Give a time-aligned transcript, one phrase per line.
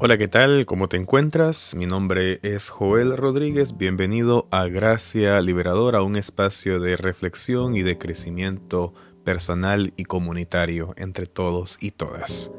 [0.00, 0.64] Hola, ¿qué tal?
[0.64, 1.74] ¿Cómo te encuentras?
[1.74, 3.78] Mi nombre es Joel Rodríguez.
[3.78, 11.26] Bienvenido a Gracia Liberadora, un espacio de reflexión y de crecimiento personal y comunitario entre
[11.26, 12.52] todos y todas.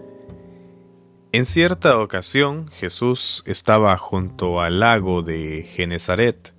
[1.32, 6.54] En cierta ocasión, Jesús estaba junto al lago de Genezaret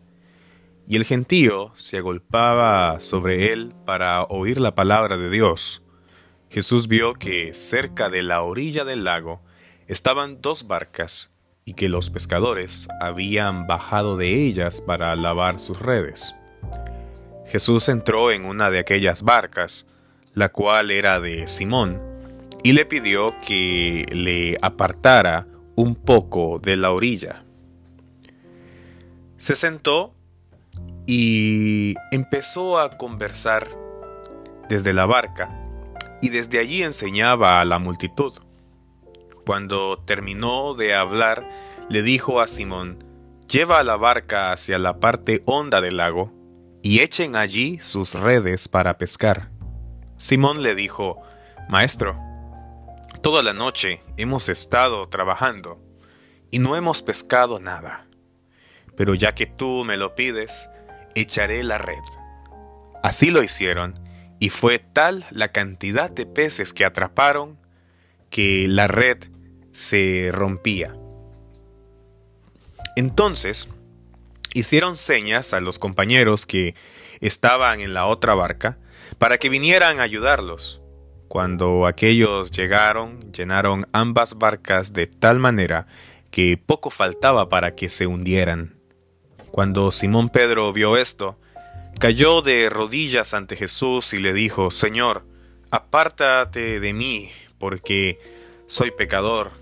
[0.88, 5.82] y el gentío se agolpaba sobre él para oír la palabra de Dios.
[6.48, 9.42] Jesús vio que cerca de la orilla del lago
[9.90, 11.32] estaban dos barcas
[11.64, 16.32] y que los pescadores habían bajado de ellas para lavar sus redes.
[17.46, 19.86] Jesús entró en una de aquellas barcas,
[20.32, 22.00] la cual era de Simón,
[22.62, 27.42] y le pidió que le apartara un poco de la orilla.
[29.38, 30.14] Se sentó
[31.04, 33.66] y empezó a conversar
[34.68, 35.50] desde la barca
[36.22, 38.34] y desde allí enseñaba a la multitud.
[39.50, 41.44] Cuando terminó de hablar,
[41.88, 43.02] le dijo a Simón,
[43.48, 46.32] Lleva la barca hacia la parte honda del lago,
[46.84, 49.50] y echen allí sus redes para pescar.
[50.16, 51.20] Simón le dijo,
[51.68, 52.16] Maestro,
[53.22, 55.82] toda la noche hemos estado trabajando,
[56.52, 58.06] y no hemos pescado nada.
[58.96, 60.70] Pero ya que tú me lo pides,
[61.16, 62.04] echaré la red.
[63.02, 63.98] Así lo hicieron,
[64.38, 67.58] y fue tal la cantidad de peces que atraparon
[68.30, 69.24] que la red
[69.72, 70.94] se rompía.
[72.96, 73.68] Entonces,
[74.54, 76.74] hicieron señas a los compañeros que
[77.20, 78.78] estaban en la otra barca
[79.18, 80.80] para que vinieran a ayudarlos.
[81.28, 85.86] Cuando aquellos llegaron, llenaron ambas barcas de tal manera
[86.30, 88.74] que poco faltaba para que se hundieran.
[89.50, 91.38] Cuando Simón Pedro vio esto,
[91.98, 95.24] cayó de rodillas ante Jesús y le dijo, Señor,
[95.70, 98.18] apártate de mí, porque
[98.66, 99.59] soy pecador.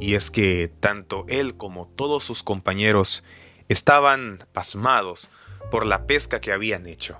[0.00, 3.24] Y es que tanto él como todos sus compañeros
[3.68, 5.28] estaban pasmados
[5.70, 7.18] por la pesca que habían hecho.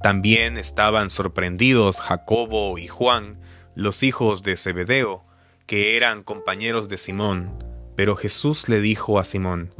[0.00, 3.40] También estaban sorprendidos Jacobo y Juan,
[3.74, 5.22] los hijos de Zebedeo,
[5.66, 7.64] que eran compañeros de Simón.
[7.96, 9.72] Pero Jesús le dijo a Simón,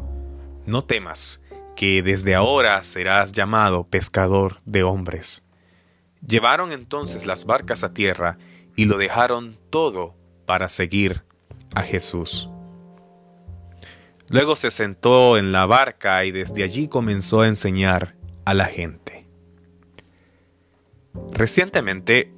[0.67, 1.43] No temas,
[1.77, 5.43] que desde ahora serás llamado pescador de hombres.
[6.27, 8.39] Llevaron entonces las barcas a tierra
[8.77, 11.25] y lo dejaron todo para seguir
[11.75, 12.49] a Jesús.
[14.29, 18.15] Luego se sentó en la barca y desde allí comenzó a enseñar
[18.45, 19.27] a la gente.
[21.33, 22.33] Recientemente,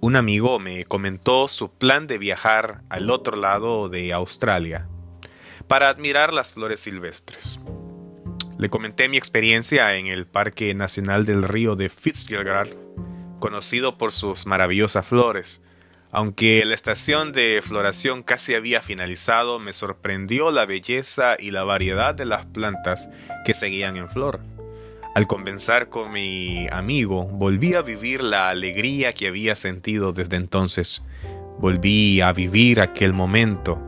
[0.00, 4.88] un amigo me comentó su plan de viajar al otro lado de Australia
[5.68, 7.58] para admirar las flores silvestres.
[8.58, 12.74] Le comenté mi experiencia en el Parque Nacional del Río de Fitzgerald,
[13.38, 15.62] conocido por sus maravillosas flores,
[16.16, 22.14] aunque la estación de floración casi había finalizado, me sorprendió la belleza y la variedad
[22.14, 23.10] de las plantas
[23.44, 24.40] que seguían en flor.
[25.14, 31.02] Al conversar con mi amigo, volví a vivir la alegría que había sentido desde entonces.
[31.58, 33.78] Volví a vivir aquel momento.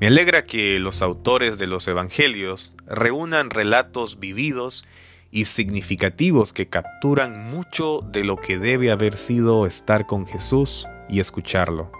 [0.00, 4.86] Me alegra que los autores de los Evangelios reúnan relatos vividos
[5.30, 11.20] y significativos que capturan mucho de lo que debe haber sido estar con Jesús y
[11.20, 11.90] escucharlo.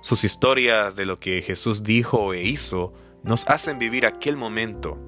[0.00, 4.98] Sus historias de lo que Jesús dijo e hizo nos hacen vivir aquel momento.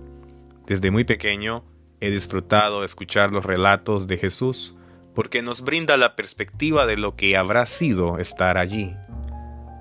[0.66, 1.64] Desde muy pequeño
[2.00, 4.74] he disfrutado escuchar los relatos de Jesús
[5.14, 8.94] porque nos brinda la perspectiva de lo que habrá sido estar allí.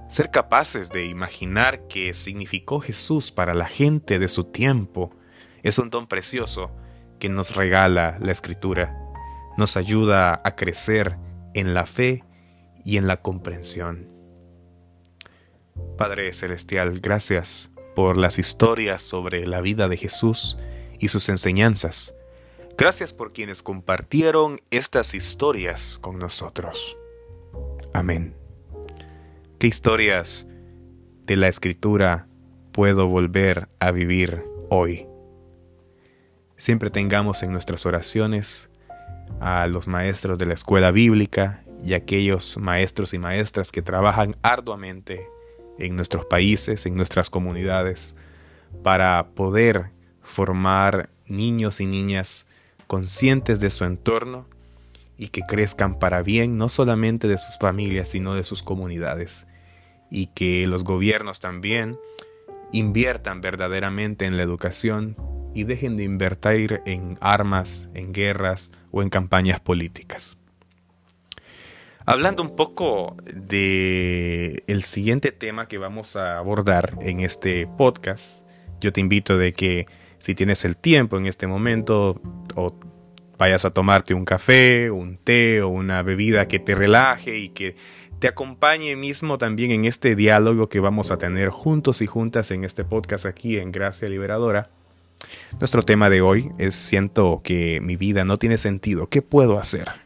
[0.10, 5.16] Ser capaces de imaginar qué significó Jesús para la gente de su tiempo
[5.64, 6.72] es un don precioso
[7.20, 8.96] que nos regala la Escritura.
[9.58, 11.18] Nos ayuda a crecer
[11.54, 12.25] en la fe
[12.86, 14.08] y en la comprensión.
[15.98, 20.58] Padre Celestial, gracias por las historias sobre la vida de Jesús
[21.00, 22.16] y sus enseñanzas.
[22.78, 26.98] Gracias por quienes compartieron estas historias con nosotros.
[27.94, 28.36] Amén.
[29.58, 30.48] ¿Qué historias
[31.26, 32.28] de la escritura
[32.72, 35.08] puedo volver a vivir hoy?
[36.58, 38.70] Siempre tengamos en nuestras oraciones
[39.40, 45.30] a los maestros de la escuela bíblica y aquellos maestros y maestras que trabajan arduamente
[45.78, 48.16] en nuestros países, en nuestras comunidades,
[48.82, 49.92] para poder
[50.24, 52.48] formar niños y niñas
[52.88, 54.48] conscientes de su entorno
[55.16, 59.46] y que crezcan para bien no solamente de sus familias, sino de sus comunidades.
[60.10, 62.00] Y que los gobiernos también
[62.72, 65.16] inviertan verdaderamente en la educación
[65.54, 70.38] y dejen de invertir en armas, en guerras o en campañas políticas.
[72.08, 78.48] Hablando un poco de el siguiente tema que vamos a abordar en este podcast,
[78.80, 79.88] yo te invito de que
[80.20, 82.22] si tienes el tiempo en este momento
[82.56, 82.80] o
[83.40, 87.76] vayas a tomarte un café, un té o una bebida que te relaje y que
[88.20, 92.66] te acompañe mismo también en este diálogo que vamos a tener juntos y juntas en
[92.66, 94.70] este podcast aquí en Gracia Liberadora.
[95.60, 100.05] Nuestro tema de hoy es siento que mi vida no tiene sentido, ¿qué puedo hacer?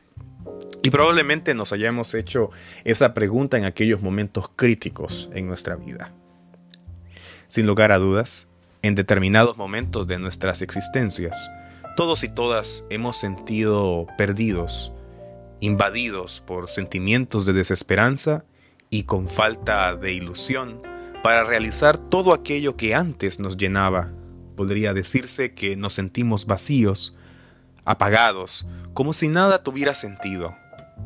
[0.81, 2.51] Y probablemente nos hayamos hecho
[2.85, 6.13] esa pregunta en aquellos momentos críticos en nuestra vida.
[7.47, 8.47] Sin lugar a dudas,
[8.81, 11.51] en determinados momentos de nuestras existencias,
[11.97, 14.93] todos y todas hemos sentido perdidos,
[15.59, 18.45] invadidos por sentimientos de desesperanza
[18.89, 20.81] y con falta de ilusión
[21.21, 24.13] para realizar todo aquello que antes nos llenaba.
[24.55, 27.17] Podría decirse que nos sentimos vacíos,
[27.83, 30.55] apagados, como si nada tuviera sentido.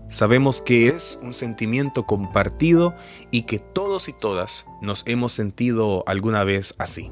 [0.10, 2.95] Sabemos que es un sentimiento compartido
[3.31, 7.10] y que todos y todas nos hemos sentido alguna vez así.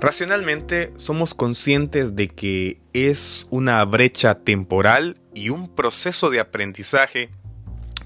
[0.00, 7.30] Racionalmente somos conscientes de que es una brecha temporal y un proceso de aprendizaje,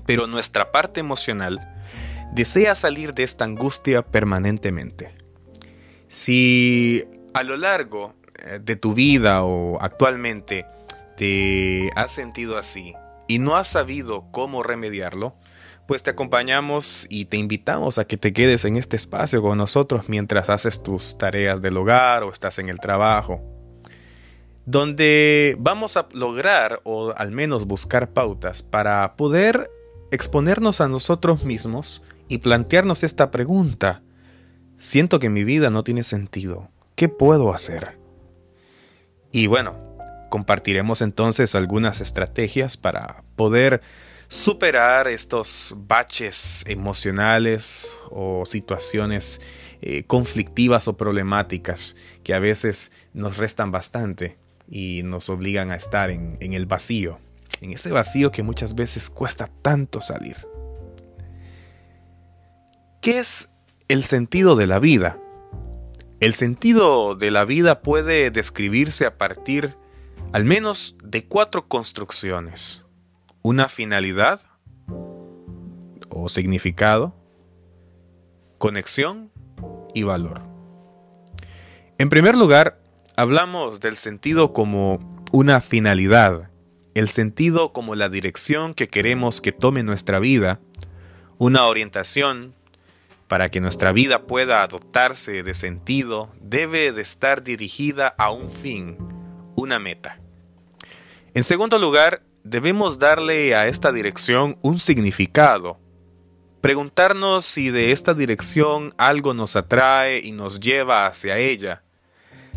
[0.06, 1.84] pero nuestra parte emocional
[2.34, 5.14] desea salir de esta angustia permanentemente.
[6.08, 7.04] Si
[7.34, 8.14] a lo largo
[8.44, 10.66] eh, de tu vida o actualmente
[11.16, 12.94] te has sentido así,
[13.26, 15.34] y no has sabido cómo remediarlo,
[15.86, 20.08] pues te acompañamos y te invitamos a que te quedes en este espacio con nosotros
[20.08, 23.40] mientras haces tus tareas del hogar o estás en el trabajo,
[24.64, 29.70] donde vamos a lograr o al menos buscar pautas para poder
[30.10, 34.02] exponernos a nosotros mismos y plantearnos esta pregunta.
[34.76, 36.68] Siento que mi vida no tiene sentido.
[36.94, 37.98] ¿Qué puedo hacer?
[39.32, 39.91] Y bueno,
[40.32, 43.82] Compartiremos entonces algunas estrategias para poder
[44.28, 49.42] superar estos baches emocionales o situaciones
[49.82, 54.38] eh, conflictivas o problemáticas que a veces nos restan bastante
[54.70, 57.18] y nos obligan a estar en, en el vacío,
[57.60, 60.38] en ese vacío que muchas veces cuesta tanto salir.
[63.02, 63.52] ¿Qué es
[63.88, 65.18] el sentido de la vida?
[66.20, 69.76] El sentido de la vida puede describirse a partir
[70.32, 72.84] al menos de cuatro construcciones.
[73.42, 74.40] Una finalidad
[76.08, 77.14] o significado,
[78.58, 79.30] conexión
[79.94, 80.42] y valor.
[81.98, 82.80] En primer lugar,
[83.16, 84.98] hablamos del sentido como
[85.32, 86.50] una finalidad,
[86.94, 90.60] el sentido como la dirección que queremos que tome nuestra vida,
[91.38, 92.54] una orientación
[93.28, 98.98] para que nuestra vida pueda adoptarse de sentido, debe de estar dirigida a un fin,
[99.62, 100.18] una meta.
[101.34, 105.78] En segundo lugar, debemos darle a esta dirección un significado.
[106.60, 111.82] Preguntarnos si de esta dirección algo nos atrae y nos lleva hacia ella.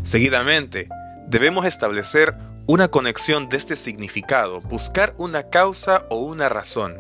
[0.04, 0.90] Seguidamente,
[1.28, 2.36] debemos establecer
[2.68, 6.98] una conexión de este significado, buscar una causa o una razón,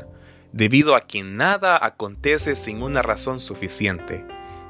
[0.51, 4.25] debido a que nada acontece sin una razón suficiente.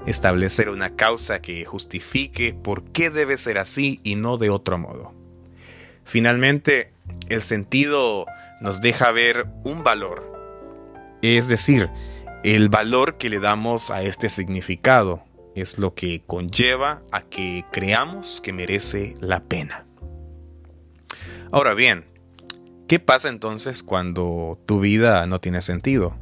[0.06, 5.25] Establecer una causa que justifique por qué debe ser así y no de otro modo.
[6.06, 6.94] Finalmente,
[7.28, 8.25] el sentido
[8.62, 10.31] nos deja ver un valor,
[11.22, 11.89] es decir,
[12.44, 15.24] el valor que le damos a este significado
[15.56, 19.86] es lo que conlleva a que creamos que merece la pena.
[21.51, 22.06] Ahora bien,
[22.88, 26.15] ¿qué pasa entonces cuando tu vida no tiene sentido?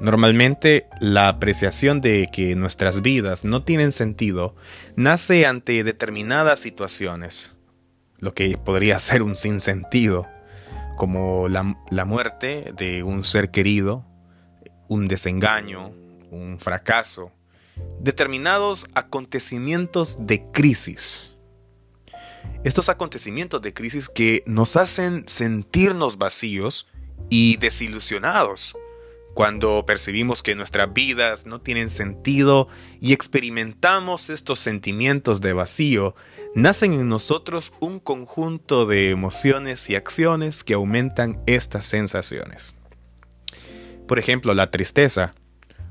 [0.00, 4.54] Normalmente la apreciación de que nuestras vidas no tienen sentido
[4.96, 7.57] nace ante determinadas situaciones,
[8.18, 10.26] lo que podría ser un sinsentido,
[10.96, 14.04] como la, la muerte de un ser querido,
[14.88, 15.92] un desengaño,
[16.30, 17.32] un fracaso,
[18.00, 21.32] determinados acontecimientos de crisis.
[22.64, 26.88] Estos acontecimientos de crisis que nos hacen sentirnos vacíos
[27.30, 28.76] y desilusionados
[29.34, 32.68] cuando percibimos que nuestras vidas no tienen sentido
[33.00, 36.14] y experimentamos estos sentimientos de vacío,
[36.54, 42.74] nacen en nosotros un conjunto de emociones y acciones que aumentan estas sensaciones.
[44.06, 45.34] Por ejemplo, la tristeza.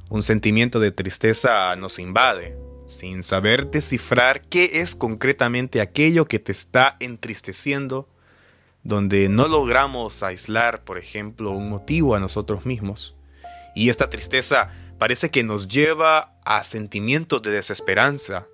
[0.10, 6.54] Un sentimiento de tristeza nos invade, sin saber descifrar qué es concretamente aquello que te
[6.54, 8.10] está entristeciendo,
[8.84, 13.17] donde no logramos aislar, por ejemplo, un motivo a nosotros mismos
[13.78, 18.48] y esta tristeza parece que nos lleva a sentimientos de desesperanza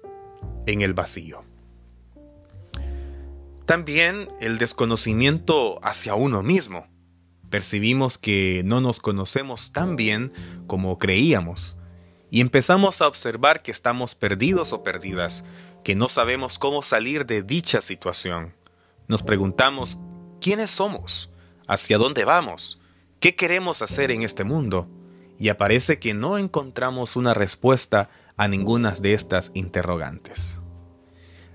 [0.65, 1.45] en el vacío.
[3.65, 6.87] También el desconocimiento hacia uno mismo.
[7.49, 10.33] percibimos que no nos conocemos tan bien
[10.65, 11.77] como creíamos
[12.31, 15.45] y empezamos a observar que estamos perdidos o perdidas,
[15.83, 18.55] que no sabemos cómo salir de dicha situación.
[19.07, 19.99] Nos preguntamos,
[20.41, 21.29] ¿quiénes somos?
[21.67, 22.81] ¿Hacia dónde vamos?
[23.19, 24.89] ¿Qué queremos hacer en este mundo?
[25.43, 30.57] Y aparece que no encontramos una respuesta a ninguna de estas interrogantes.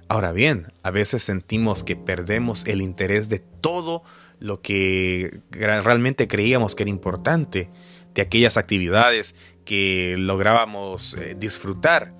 [0.09, 4.02] Ahora bien, a veces sentimos que perdemos el interés de todo
[4.40, 7.71] lo que realmente creíamos que era importante,
[8.12, 12.11] de aquellas actividades que lográbamos eh, disfrutar.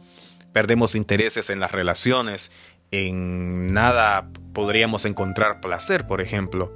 [0.55, 2.51] Perdemos intereses en las relaciones,
[2.93, 6.75] en nada podríamos encontrar placer, por ejemplo.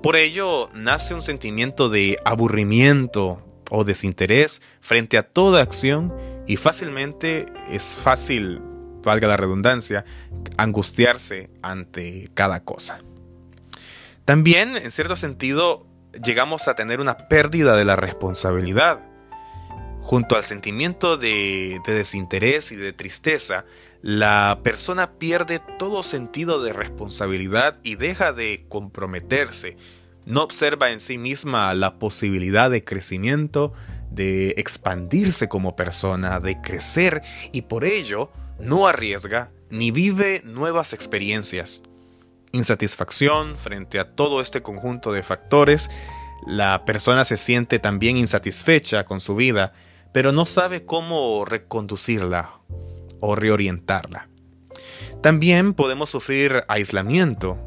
[0.00, 6.14] Por ello nace un sentimiento de aburrimiento o desinterés frente a toda acción
[6.46, 8.60] y fácilmente es fácil,
[9.02, 10.04] valga la redundancia,
[10.58, 12.98] angustiarse ante cada cosa.
[14.26, 15.86] También, en cierto sentido,
[16.22, 19.00] llegamos a tener una pérdida de la responsabilidad.
[20.02, 23.64] Junto al sentimiento de, de, desinterés y de tristeza,
[24.02, 29.78] la persona pierde todo sentido de responsabilidad y deja de comprometerse.
[30.24, 33.72] No observa en sí misma la posibilidad de crecimiento,
[34.10, 41.82] de expandirse como persona, de crecer y por ello no arriesga ni vive nuevas experiencias.
[42.52, 45.90] Insatisfacción frente a todo este conjunto de factores,
[46.46, 49.72] la persona se siente también insatisfecha con su vida,
[50.12, 52.60] pero no sabe cómo reconducirla
[53.20, 54.28] o reorientarla.
[55.22, 57.58] También podemos sufrir aislamiento,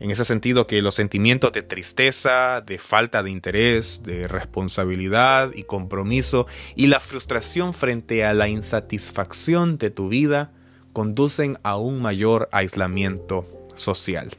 [0.00, 5.64] en ese sentido que los sentimientos de tristeza, de falta de interés, de responsabilidad y
[5.64, 10.52] compromiso y la frustración frente a la insatisfacción de tu vida
[10.92, 14.30] conducen a un mayor aislamiento social.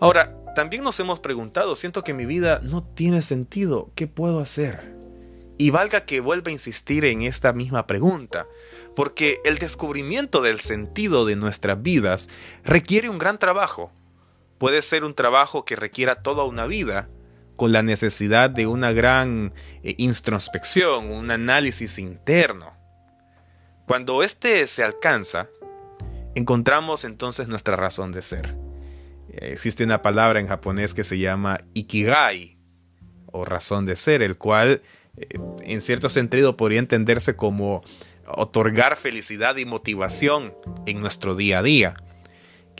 [0.00, 4.92] Ahora, también nos hemos preguntado, siento que mi vida no tiene sentido, ¿qué puedo hacer?
[5.56, 8.46] Y valga que vuelva a insistir en esta misma pregunta,
[8.94, 12.28] porque el descubrimiento del sentido de nuestras vidas
[12.64, 13.92] requiere un gran trabajo,
[14.62, 17.08] puede ser un trabajo que requiera toda una vida,
[17.56, 19.52] con la necesidad de una gran
[19.82, 22.72] eh, introspección, un análisis interno.
[23.88, 25.48] Cuando éste se alcanza,
[26.36, 28.56] encontramos entonces nuestra razón de ser.
[29.32, 32.56] Existe una palabra en japonés que se llama ikigai,
[33.32, 34.80] o razón de ser, el cual
[35.16, 37.82] eh, en cierto sentido podría entenderse como
[38.28, 40.54] otorgar felicidad y motivación
[40.86, 41.96] en nuestro día a día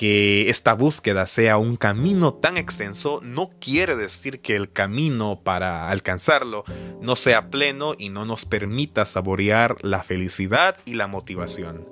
[0.03, 5.91] que esta búsqueda sea un camino tan extenso no quiere decir que el camino para
[5.91, 6.65] alcanzarlo
[7.01, 11.87] no sea pleno y no nos permita saborear la felicidad y la motivación.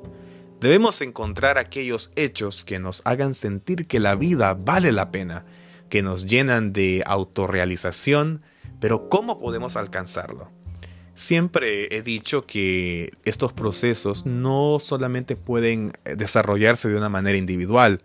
[0.60, 5.44] Debemos encontrar aquellos hechos que nos hagan sentir que la vida vale la pena,
[5.88, 8.42] que nos llenan de autorrealización,
[8.80, 10.50] pero ¿cómo podemos alcanzarlo?
[11.20, 17.98] Siempre he dicho que estos procesos no solamente pueden eh, desarrollarse de una manera individual.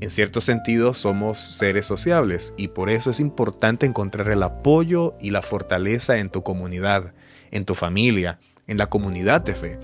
[0.00, 5.30] En cierto sentido somos seres sociables y por eso es importante encontrar el apoyo y
[5.30, 7.12] la fortaleza en tu comunidad,
[7.50, 9.78] en tu familia, en la comunidad de fe.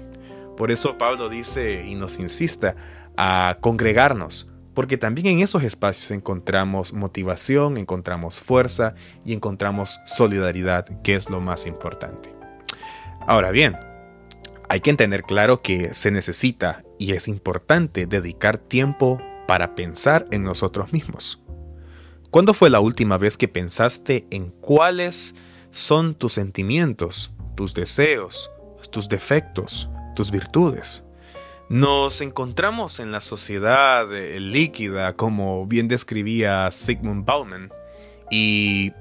[0.56, 2.76] Por eso Pablo dice y nos insista
[3.18, 11.14] a congregarnos, porque también en esos espacios encontramos motivación, encontramos fuerza y encontramos solidaridad, que
[11.14, 12.33] es lo más importante.
[13.26, 13.78] Ahora bien,
[14.68, 20.44] hay que tener claro que se necesita y es importante dedicar tiempo para pensar en
[20.44, 21.40] nosotros mismos.
[22.30, 25.36] ¿Cuándo fue la última vez que pensaste en cuáles
[25.70, 28.50] son tus sentimientos, tus deseos,
[28.90, 31.06] tus defectos, tus virtudes?
[31.70, 37.72] Nos encontramos en la sociedad eh, líquida, como bien describía Sigmund Bauman,
[38.30, 38.92] y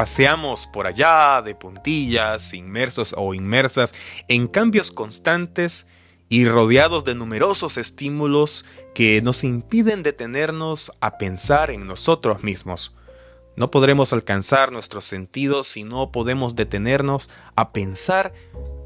[0.00, 3.94] Paseamos por allá de puntillas, inmersos o inmersas
[4.28, 5.88] en cambios constantes
[6.30, 8.64] y rodeados de numerosos estímulos
[8.94, 12.94] que nos impiden detenernos a pensar en nosotros mismos.
[13.56, 18.32] No podremos alcanzar nuestros sentidos si no podemos detenernos a pensar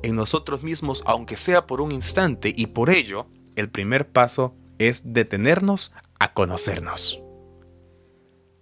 [0.02, 5.12] en nosotros mismos, aunque sea por un instante, y por ello el primer paso es
[5.12, 7.20] detenernos a conocernos.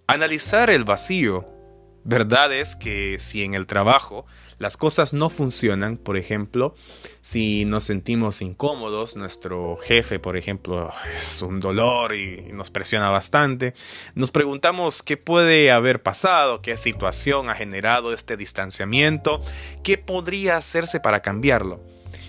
[0.05, 1.52] Analizar el vacío
[2.05, 4.25] Verdad es que si en el trabajo
[4.59, 6.75] las cosas no funcionan, por ejemplo,
[7.21, 13.73] si nos sentimos incómodos, nuestro jefe, por ejemplo, es un dolor y nos presiona bastante,
[14.15, 19.41] nos preguntamos qué puede haber pasado, qué situación ha generado este distanciamiento,
[19.83, 21.81] qué podría hacerse para cambiarlo.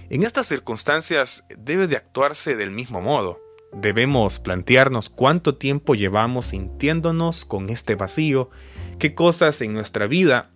[0.09, 3.41] En estas circunstancias debe de actuarse del mismo modo.
[3.73, 8.51] Debemos plantearnos cuánto tiempo llevamos sintiéndonos con este vacío
[8.97, 10.51] qué cosas en nuestra vida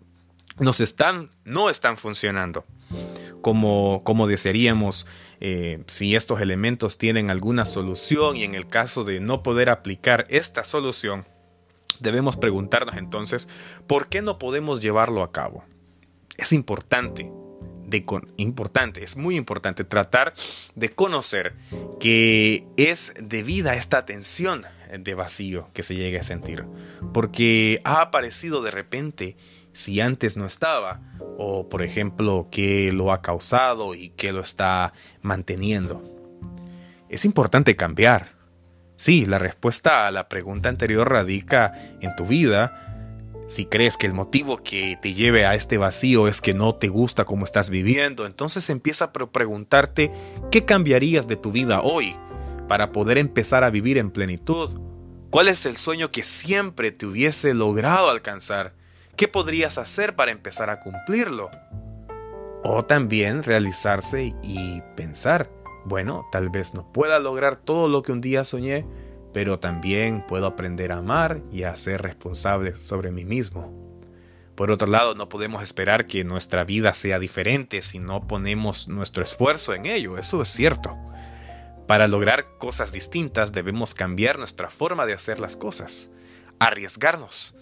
[0.59, 2.64] nos están, no están funcionando
[3.40, 5.07] como, como desearíamos,
[5.40, 10.26] eh, si estos elementos tienen alguna solución y en el caso de no poder aplicar
[10.28, 11.26] esta solución,
[12.00, 13.49] debemos preguntarnos entonces,
[13.87, 15.64] ¿por qué no podemos llevarlo a cabo?
[16.37, 17.30] Es importante,
[17.87, 18.04] de
[18.37, 20.35] importante, es muy importante tratar
[20.75, 21.54] de conocer
[22.00, 24.64] que es debida esta tensión
[24.99, 26.64] de vacío que se llegue a sentir,
[27.12, 29.37] porque ha aparecido de repente
[29.73, 31.00] si antes no estaba,
[31.37, 34.92] o por ejemplo, qué lo ha causado y qué lo está
[35.23, 36.02] manteniendo.
[37.09, 38.33] Es importante cambiar.
[38.97, 42.85] Sí, la respuesta a la pregunta anterior radica en tu vida.
[43.47, 46.88] Si crees que el motivo que te lleve a este vacío es que no te
[46.88, 50.11] gusta cómo estás viviendo, entonces empieza a preguntarte
[50.50, 52.16] qué cambiarías de tu vida hoy
[52.68, 54.78] para poder empezar a vivir en plenitud.
[55.30, 58.75] ¿Cuál es el sueño que siempre te hubiese logrado alcanzar?
[59.16, 61.50] ¿Qué podrías hacer para empezar a cumplirlo?
[62.64, 65.50] O también realizarse y pensar,
[65.84, 68.87] bueno, tal vez no pueda lograr todo lo que un día soñé,
[69.32, 73.88] pero también puedo aprender a amar y a ser responsable sobre mí mismo.
[74.54, 79.22] Por otro lado, no podemos esperar que nuestra vida sea diferente si no ponemos nuestro
[79.22, 80.96] esfuerzo en ello, eso es cierto.
[81.88, 86.11] Para lograr cosas distintas debemos cambiar nuestra forma de hacer las cosas,
[86.59, 87.57] arriesgarnos,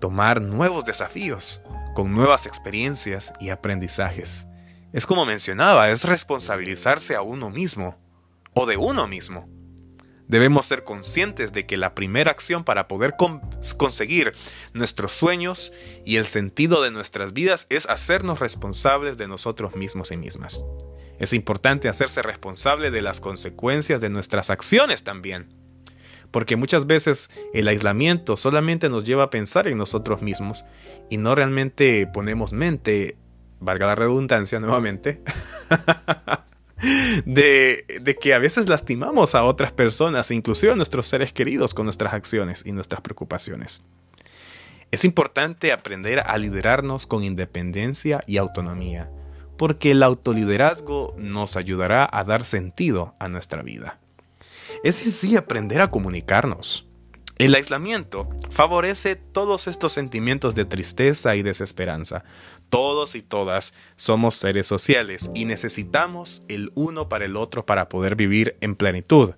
[0.00, 1.60] tomar nuevos desafíos,
[1.94, 4.46] con nuevas experiencias y aprendizajes.
[4.94, 7.98] Es como mencionaba, es responsabilizarse a uno mismo
[8.54, 9.46] o de uno mismo.
[10.26, 13.14] Debemos ser conscientes de que la primera acción para poder
[13.76, 14.32] conseguir
[14.72, 15.74] nuestros sueños
[16.06, 20.62] y el sentido de nuestras vidas es hacernos responsables de nosotros mismos y mismas.
[21.20, 25.60] Es importante hacerse responsable de las consecuencias de nuestras acciones también
[26.30, 30.64] porque muchas veces el aislamiento solamente nos lleva a pensar en nosotros mismos
[31.08, 33.16] y no realmente ponemos mente,
[33.58, 35.22] valga la redundancia nuevamente,
[37.24, 41.86] de, de, que a veces lastimamos a otras personas, inclusive a nuestros seres queridos, con
[41.86, 43.82] nuestras acciones y nuestras preocupaciones.
[44.92, 49.10] Es importante aprender a liderarnos con independencia y autonomía,
[49.60, 54.00] porque el autoliderazgo nos ayudará a dar sentido a nuestra vida
[54.82, 56.86] es sí aprender a comunicarnos.
[57.38, 62.22] El aislamiento favorece todos estos sentimientos de tristeza y desesperanza.
[62.68, 68.14] Todos y todas somos seres sociales y necesitamos el uno para el otro para poder
[68.14, 69.32] vivir en plenitud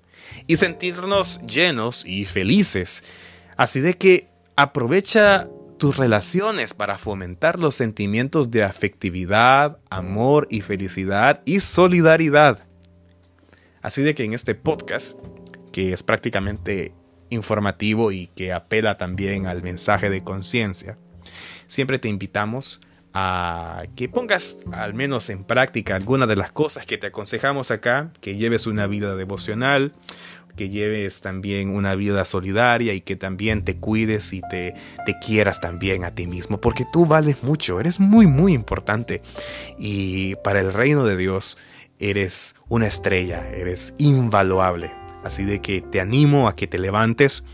[0.49, 3.05] y sentirnos llenos y felices.
[3.57, 5.49] Así de que aprovecha
[5.83, 12.69] tus relaciones para fomentar los sentimientos de afectividad, amor y felicidad y solidaridad.
[13.81, 15.17] Así de que en este podcast,
[15.73, 16.95] que es prácticamente
[17.31, 20.99] informativo y que apela también al mensaje de conciencia,
[21.67, 22.81] siempre te invitamos
[23.15, 28.11] a que pongas al menos en práctica algunas de las cosas que te aconsejamos acá,
[28.21, 29.93] que lleves una vida devocional,
[30.57, 34.75] que lleves también una vida solidaria y que también te cuides y te,
[35.07, 39.23] te quieras también a ti mismo, porque tú vales mucho, eres muy, muy importante.
[39.79, 41.59] Y para el reino de Dios,
[41.99, 44.93] eres una estrella, eres invaluable.
[45.25, 47.45] Así de que te animo a que te levantes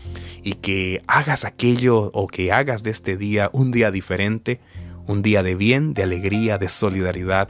[0.43, 4.59] y que hagas aquello o que hagas de este día un día diferente,
[5.09, 7.49] un día de bien, de alegría, de solidaridad,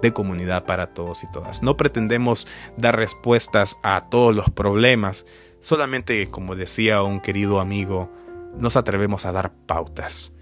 [0.00, 1.60] de comunidad para todos y todas.
[1.60, 2.46] No pretendemos
[2.76, 5.26] dar respuestas a todos los problemas,
[5.58, 8.08] solamente, como decía un querido amigo,
[8.56, 10.34] nos atrevemos a dar pautas.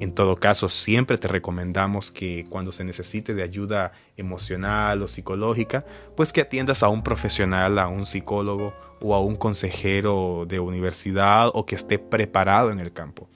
[0.00, 5.84] En todo caso, siempre te recomendamos que cuando se necesite de ayuda emocional o psicológica,
[6.16, 11.50] pues que atiendas a un profesional, a un psicólogo o a un consejero de universidad
[11.54, 13.28] o que esté preparado en el campo.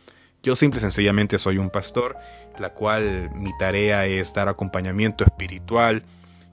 [0.45, 2.19] Yo simple y sencillamente soy un pastor,
[2.59, 6.05] la cual mi tarea es dar acompañamiento espiritual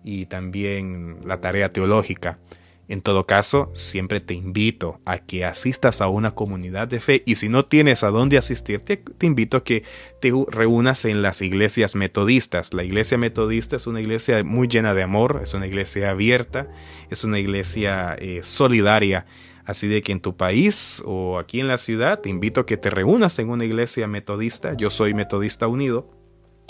[0.01, 2.39] y también la tarea teológica.
[2.87, 7.35] En todo caso, siempre te invito a que asistas a una comunidad de fe y
[7.35, 9.83] si no tienes a dónde asistir, te, invito a que
[10.21, 12.73] te reúnas en las iglesias metodistas.
[12.73, 16.69] La iglesia metodista es una iglesia muy llena de amor, es una iglesia abierta,
[17.09, 19.25] es una iglesia eh, solidaria.
[19.71, 22.75] Así de que en tu país o aquí en la ciudad te invito a que
[22.75, 24.73] te reúnas en una iglesia metodista.
[24.73, 26.09] Yo soy metodista unido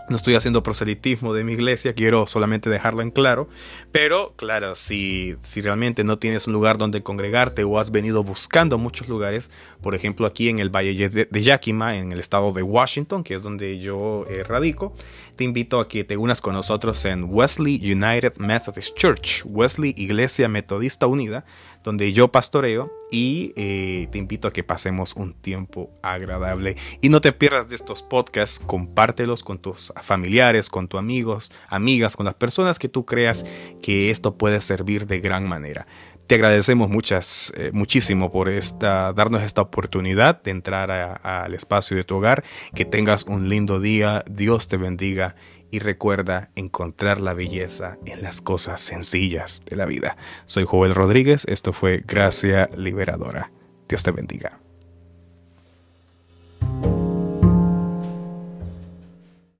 [0.07, 3.47] No estoy haciendo proselitismo de mi iglesia, quiero solamente dejarlo en claro.
[3.91, 8.77] Pero claro, si, si realmente no tienes un lugar donde congregarte o has venido buscando
[8.77, 9.49] muchos lugares,
[9.81, 13.41] por ejemplo aquí en el Valle de, Yakima, en el estado de Washington, que es
[13.41, 14.93] donde yo eh, radico,
[15.41, 20.47] te invito a que te unas con nosotros en Wesley United Methodist Church, Wesley Iglesia
[20.47, 21.45] Metodista Unida,
[21.83, 26.77] donde yo pastoreo y eh, te invito a que pasemos un tiempo agradable.
[27.01, 32.15] Y no te pierdas de estos podcasts, compártelos con tus familiares, con tus amigos, amigas,
[32.15, 33.43] con las personas que tú creas
[33.81, 35.87] que esto puede servir de gran manera.
[36.31, 42.05] Te agradecemos muchas, eh, muchísimo por esta, darnos esta oportunidad de entrar al espacio de
[42.05, 42.45] tu hogar.
[42.73, 44.23] Que tengas un lindo día.
[44.31, 45.35] Dios te bendiga
[45.71, 50.15] y recuerda encontrar la belleza en las cosas sencillas de la vida.
[50.45, 51.43] Soy Joel Rodríguez.
[51.49, 53.51] Esto fue Gracia Liberadora.
[53.89, 54.60] Dios te bendiga.